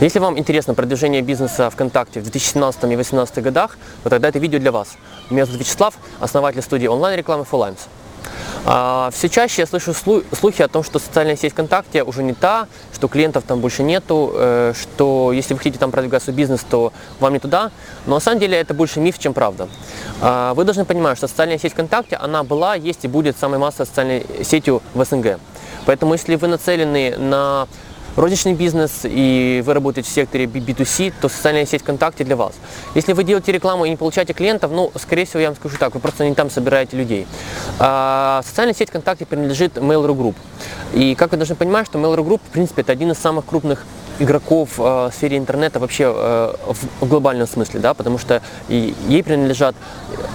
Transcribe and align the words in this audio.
Если 0.00 0.20
вам 0.20 0.38
интересно 0.38 0.74
продвижение 0.74 1.22
бизнеса 1.22 1.70
ВКонтакте 1.70 2.20
в 2.20 2.22
2017 2.24 2.84
и 2.84 2.86
2018 2.86 3.42
годах, 3.42 3.76
то 4.04 4.10
тогда 4.10 4.28
это 4.28 4.38
видео 4.38 4.60
для 4.60 4.70
вас. 4.70 4.90
Меня 5.28 5.44
зовут 5.44 5.60
Вячеслав, 5.60 5.94
основатель 6.20 6.62
студии 6.62 6.86
онлайн-рекламы 6.86 7.44
FullLimes. 7.50 7.78
А, 8.64 9.10
Все 9.12 9.28
чаще 9.28 9.62
я 9.62 9.66
слышу 9.66 9.90
слу- 9.90 10.24
слухи 10.38 10.62
о 10.62 10.68
том, 10.68 10.84
что 10.84 11.00
социальная 11.00 11.36
сеть 11.36 11.52
ВКонтакте 11.52 12.04
уже 12.04 12.22
не 12.22 12.32
та, 12.32 12.68
что 12.94 13.08
клиентов 13.08 13.42
там 13.44 13.58
больше 13.60 13.82
нету, 13.82 14.30
э, 14.34 14.72
что 14.80 15.32
если 15.32 15.54
вы 15.54 15.58
хотите 15.58 15.78
там 15.80 15.90
продвигать 15.90 16.22
свой 16.22 16.36
бизнес, 16.36 16.60
то 16.68 16.92
вам 17.18 17.32
не 17.32 17.40
туда. 17.40 17.72
Но 18.06 18.14
на 18.14 18.20
самом 18.20 18.38
деле 18.38 18.56
это 18.56 18.74
больше 18.74 19.00
миф, 19.00 19.18
чем 19.18 19.34
правда. 19.34 19.68
А, 20.20 20.54
Вы 20.54 20.62
должны 20.64 20.84
понимать, 20.84 21.18
что 21.18 21.26
социальная 21.26 21.58
сеть 21.58 21.72
ВКонтакте, 21.72 22.14
она 22.16 22.44
была, 22.44 22.76
есть 22.76 23.04
и 23.04 23.08
будет 23.08 23.36
самой 23.36 23.58
массовой 23.58 23.86
социальной 23.86 24.24
сетью 24.44 24.80
в 24.94 25.04
СНГ. 25.04 25.38
Поэтому 25.86 26.12
если 26.14 26.36
вы 26.36 26.46
нацелены 26.48 27.16
на 27.16 27.66
розничный 28.18 28.54
бизнес 28.54 29.00
и 29.04 29.62
вы 29.64 29.74
работаете 29.74 30.10
в 30.10 30.12
секторе 30.12 30.46
B2C, 30.46 31.12
то 31.20 31.28
социальная 31.28 31.66
сеть 31.66 31.82
ВКонтакте 31.82 32.24
для 32.24 32.36
вас. 32.36 32.54
Если 32.94 33.12
вы 33.12 33.24
делаете 33.24 33.52
рекламу 33.52 33.84
и 33.84 33.90
не 33.90 33.96
получаете 33.96 34.32
клиентов, 34.32 34.72
ну, 34.72 34.90
скорее 34.96 35.24
всего, 35.24 35.40
я 35.40 35.48
вам 35.48 35.56
скажу 35.56 35.76
так, 35.78 35.94
вы 35.94 36.00
просто 36.00 36.28
не 36.28 36.34
там 36.34 36.50
собираете 36.50 36.96
людей. 36.96 37.26
А, 37.78 38.42
социальная 38.44 38.74
сеть 38.74 38.88
ВКонтакте 38.88 39.24
принадлежит 39.24 39.76
Mail.ru 39.76 40.16
Group. 40.16 40.34
И 40.94 41.14
как 41.14 41.30
вы 41.30 41.36
должны 41.36 41.54
понимать, 41.54 41.86
что 41.86 41.98
Mail.ru 41.98 42.26
Group, 42.26 42.40
в 42.48 42.50
принципе, 42.52 42.82
это 42.82 42.92
один 42.92 43.12
из 43.12 43.18
самых 43.18 43.46
крупных 43.46 43.84
игроков 44.18 44.78
э, 44.78 44.82
в 44.82 45.12
сфере 45.14 45.38
интернета 45.38 45.78
вообще 45.78 46.12
э, 46.14 46.54
в, 47.00 47.08
глобальном 47.08 47.46
смысле, 47.46 47.80
да, 47.80 47.94
потому 47.94 48.18
что 48.18 48.42
ей 48.68 49.22
принадлежат 49.22 49.74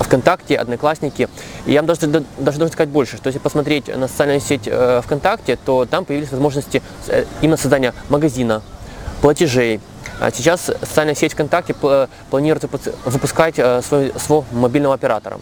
ВКонтакте, 0.00 0.56
Одноклассники. 0.56 1.28
И 1.66 1.72
я 1.72 1.80
вам 1.80 1.86
даже, 1.86 2.06
даже 2.06 2.58
должен 2.58 2.72
сказать 2.72 2.90
больше, 2.90 3.16
что 3.16 3.28
если 3.28 3.38
посмотреть 3.38 3.88
на 3.94 4.08
социальную 4.08 4.40
сеть 4.40 4.66
э, 4.66 5.00
ВКонтакте, 5.04 5.56
то 5.56 5.86
там 5.86 6.04
появились 6.04 6.30
возможности 6.30 6.82
именно 7.40 7.56
создания 7.56 7.94
магазина, 8.08 8.62
платежей. 9.20 9.80
А 10.20 10.32
сейчас 10.32 10.62
социальная 10.62 11.14
сеть 11.14 11.32
ВКонтакте 11.34 11.74
пл- 11.80 12.08
планирует 12.30 12.64
выпускать 13.04 13.54
э, 13.58 13.82
свой, 13.82 14.12
своего 14.18 14.44
мобильного 14.50 14.94
оператора. 14.94 15.38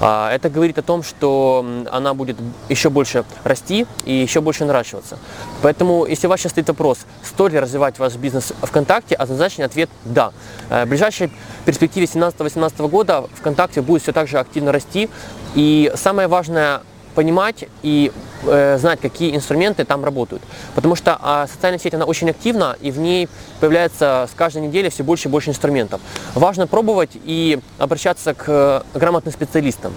А, 0.00 0.32
Это 0.32 0.48
говорит 0.48 0.78
о 0.78 0.82
том, 0.82 1.02
что 1.02 1.64
она 1.90 2.14
будет 2.14 2.38
еще 2.70 2.88
больше 2.88 3.24
расти 3.44 3.86
и 4.06 4.14
еще 4.14 4.40
больше 4.40 4.64
наращиваться. 4.64 5.18
Поэтому, 5.60 6.06
если 6.06 6.26
у 6.26 6.30
вас 6.30 6.40
сейчас 6.40 6.52
стоит 6.52 6.68
вопрос, 6.68 7.00
стоит 7.22 7.52
ли 7.52 7.58
развивать 7.60 7.98
ваш 7.98 8.14
бизнес 8.16 8.52
ВКонтакте, 8.62 9.14
однозначный 9.14 9.66
ответ– 9.66 9.90
да. 10.04 10.32
Э, 10.70 10.86
В 10.86 10.88
ближайшей 10.88 11.30
перспективе 11.66 12.06
17-18 12.06 12.88
года 12.88 13.24
ВКонтакте 13.34 13.82
будет 13.82 14.02
все 14.02 14.12
так 14.12 14.26
же 14.26 14.38
активно 14.38 14.72
расти. 14.72 15.10
И 15.54 15.92
самое 15.96 16.28
важное 16.28 16.80
понимать 17.14 17.64
и 17.82 18.12
э, 18.44 18.78
знать, 18.78 19.00
какие 19.00 19.34
инструменты 19.34 19.84
там 19.84 20.04
работают. 20.04 20.42
Потому 20.74 20.96
что 20.96 21.18
а, 21.20 21.46
социальная 21.46 21.78
сеть, 21.78 21.94
она 21.94 22.04
очень 22.04 22.28
активна, 22.30 22.76
и 22.80 22.90
в 22.90 22.98
ней 22.98 23.28
появляется 23.60 24.28
с 24.30 24.34
каждой 24.36 24.62
недели 24.62 24.88
все 24.88 25.02
больше 25.02 25.28
и 25.28 25.30
больше 25.30 25.50
инструментов. 25.50 26.00
Важно 26.34 26.66
пробовать 26.66 27.10
и 27.24 27.58
обращаться 27.78 28.34
к 28.34 28.44
э, 28.48 28.82
грамотным 28.94 29.32
специалистам. 29.32 29.92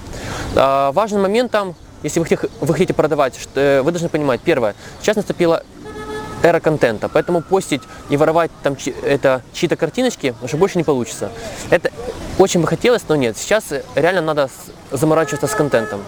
А, 0.55 0.91
важным 0.91 1.21
моментом, 1.23 1.75
если 2.03 2.19
вы, 2.19 2.25
хотите- 2.25 2.49
вы 2.61 2.73
хотите 2.73 2.93
продавать, 2.93 3.35
что, 3.39 3.59
э, 3.59 3.81
вы 3.81 3.91
должны 3.91 4.09
понимать, 4.09 4.41
первое, 4.41 4.75
сейчас 5.01 5.15
наступила 5.15 5.63
эра 6.43 6.59
контента, 6.59 7.09
поэтому 7.09 7.41
постить 7.41 7.81
и 8.09 8.17
воровать 8.17 8.51
там 8.61 8.75
чи- 8.75 8.93
это 9.03 9.41
чьи-то 9.53 9.75
картиночки 9.75 10.35
уже 10.43 10.55
больше 10.55 10.77
не 10.77 10.83
получится. 10.83 11.31
Это 11.71 11.89
очень 12.37 12.61
бы 12.61 12.67
хотелось, 12.67 13.01
но 13.07 13.15
нет. 13.15 13.35
Сейчас 13.37 13.71
э, 13.71 13.83
реально 13.95 14.21
надо 14.21 14.49
заморачиваться 14.91 15.47
с 15.47 15.55
контентом. 15.55 16.01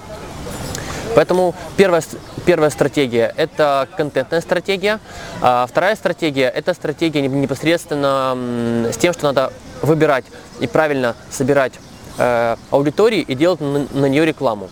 Поэтому 1.16 1.56
первая, 1.78 2.04
первая 2.46 2.70
стратегия– 2.70 3.34
это 3.38 3.88
контентная 3.98 4.42
стратегия. 4.42 5.00
А 5.42 5.66
вторая 5.68 5.96
стратегия– 5.96 6.50
это 6.56 6.74
стратегия 6.74 7.22
не- 7.22 7.28
непосредственно 7.28 8.38
с 8.92 8.98
тем, 8.98 9.14
что 9.14 9.26
надо 9.26 9.52
выбирать 9.82 10.26
и 10.60 10.68
правильно 10.68 11.16
собирать 11.32 11.74
э, 12.18 12.56
аудитории 12.72 13.22
и 13.22 13.36
делать 13.36 13.60
на, 13.62 13.88
на 13.92 14.06
нее 14.06 14.26
рекламу. 14.26 14.70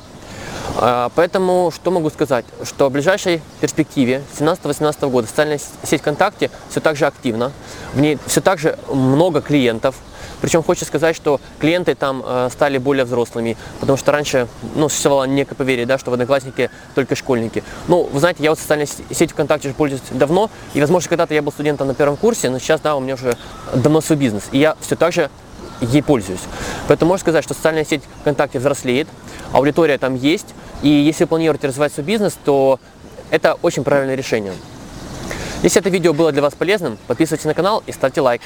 А, 0.80 1.10
Поэтому 1.16 1.72
что 1.74 1.92
могу 1.92 2.10
сказать, 2.10 2.46
что 2.64 2.90
в 2.90 2.92
ближайшей 2.92 3.42
перспективе 3.62 4.22
17-18 4.38 5.10
года 5.10 5.28
социальная 5.28 5.60
сеть 5.84 6.02
ВКонтакте 6.02 6.52
все 6.70 6.80
так 6.80 6.96
же 6.96 7.06
активна, 7.08 7.52
в 7.94 8.00
ней 8.00 8.18
все 8.28 8.42
так 8.42 8.60
же 8.60 8.78
много 8.88 9.42
клиентов, 9.42 9.96
причем 10.42 10.64
хочу 10.64 10.86
сказать, 10.86 11.16
что 11.16 11.40
клиенты 11.60 11.96
там 11.96 12.24
э, 12.26 12.50
стали 12.52 12.78
более 12.78 13.06
взрослыми, 13.06 13.58
потому 13.80 13.98
что 13.98 14.12
раньше 14.12 14.48
ну, 14.76 14.90
существовало 14.90 15.24
некое 15.26 15.56
поверье, 15.56 15.86
да, 15.86 15.98
что 15.98 16.12
в 16.12 16.14
Одноклассники 16.14 16.70
только 16.96 17.16
школьники. 17.16 17.64
Ну, 17.88 18.04
вы 18.04 18.20
знаете, 18.20 18.44
я 18.44 18.52
вот 18.52 18.60
социальной 18.60 18.88
с- 18.88 18.98
сетью 19.10 19.30
ВКонтакте 19.30 19.70
уже 19.70 19.76
пользуюсь 19.76 20.02
давно, 20.12 20.50
и, 20.74 20.82
возможно, 20.82 21.10
когда-то 21.10 21.34
я 21.34 21.42
был 21.42 21.52
студентом 21.52 21.88
на 21.88 21.94
первом 21.96 22.18
курсе, 22.18 22.50
но 22.50 22.60
сейчас, 22.60 22.82
да, 22.82 22.96
у 22.96 23.00
меня 23.00 23.16
уже 23.16 23.38
давно 23.74 24.02
свой 24.02 24.18
бизнес, 24.18 24.44
и 24.52 24.60
я 24.60 24.76
все 24.82 24.96
так 24.96 25.14
же 25.14 25.30
ей 25.82 26.02
пользуюсь. 26.02 26.42
Поэтому 26.88 27.10
можно 27.10 27.22
сказать, 27.22 27.44
что 27.44 27.54
социальная 27.54 27.86
сеть 27.86 28.04
ВКонтакте 28.22 28.60
взрослеет, 28.60 29.08
аудитория 29.54 29.98
там 29.98 30.16
есть, 30.16 30.48
и 30.82 30.90
если 30.90 31.24
вы 31.24 31.30
планируете 31.30 31.68
развивать 31.68 31.94
свой 31.94 32.06
бизнес, 32.06 32.38
то 32.46 32.80
это 33.30 33.56
очень 33.62 33.84
правильное 33.84 34.16
решение. 34.16 34.54
Если 35.64 35.82
это 35.82 35.90
видео 35.90 36.14
было 36.14 36.32
для 36.32 36.42
вас 36.42 36.54
полезным, 36.54 36.98
подписывайтесь 37.08 37.46
на 37.46 37.54
канал 37.54 37.84
и 37.88 37.92
ставьте 37.92 38.22
лайк. 38.22 38.42